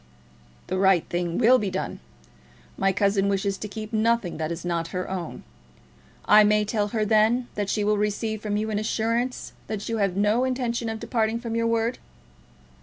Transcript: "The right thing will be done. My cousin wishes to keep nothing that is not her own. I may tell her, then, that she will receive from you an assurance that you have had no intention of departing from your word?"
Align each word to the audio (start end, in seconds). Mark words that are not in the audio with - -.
"The 0.65 0.79
right 0.79 1.07
thing 1.09 1.37
will 1.37 1.59
be 1.59 1.69
done. 1.69 1.99
My 2.75 2.91
cousin 2.91 3.29
wishes 3.29 3.55
to 3.59 3.67
keep 3.67 3.93
nothing 3.93 4.37
that 4.37 4.51
is 4.51 4.65
not 4.65 4.87
her 4.97 5.07
own. 5.07 5.43
I 6.25 6.43
may 6.43 6.65
tell 6.65 6.87
her, 6.87 7.05
then, 7.05 7.47
that 7.53 7.69
she 7.69 7.83
will 7.83 7.97
receive 7.99 8.41
from 8.41 8.57
you 8.57 8.71
an 8.71 8.79
assurance 8.79 9.53
that 9.67 9.87
you 9.89 9.97
have 9.97 10.13
had 10.13 10.17
no 10.17 10.43
intention 10.43 10.89
of 10.89 10.99
departing 10.99 11.39
from 11.39 11.53
your 11.53 11.67
word?" 11.67 11.99